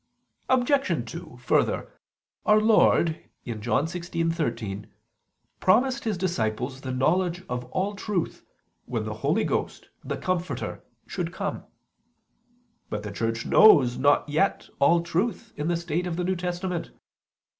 Obj. 0.49 1.05
2: 1.11 1.37
Further, 1.43 1.91
Our 2.43 2.59
Lord 2.59 3.19
(John 3.45 3.85
16:13) 3.85 4.87
promised 5.59 6.05
His 6.05 6.17
disciples 6.17 6.81
the 6.81 6.91
knowledge 6.91 7.43
of 7.47 7.65
all 7.65 7.95
truth 7.95 8.43
when 8.85 9.05
the 9.05 9.13
Holy 9.21 9.43
Ghost, 9.43 9.89
the 10.03 10.17
Comforter, 10.17 10.83
should 11.05 11.31
come. 11.31 11.65
But 12.89 13.03
the 13.03 13.11
Church 13.11 13.45
knows 13.45 13.99
not 13.99 14.27
yet 14.27 14.69
all 14.79 15.03
truth 15.03 15.53
in 15.55 15.67
the 15.67 15.77
state 15.77 16.07
of 16.07 16.15
the 16.15 16.23
New 16.23 16.35
Testament. 16.35 16.89